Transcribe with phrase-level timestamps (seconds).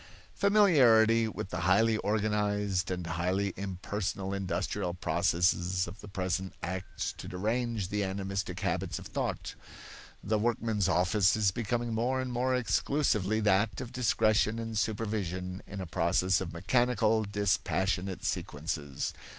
[0.33, 7.27] Familiarity with the highly organized and highly impersonal industrial processes of the present acts to
[7.27, 9.53] derange the animistic habits of thought.
[10.23, 15.79] The workman's office is becoming more and more exclusively that of discretion and supervision in
[15.79, 19.13] a process of mechanical, dispassionate sequences.